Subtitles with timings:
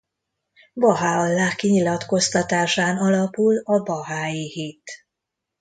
[0.73, 4.83] Baháalláh kinyilatkoztatásán alapul a bahái hit.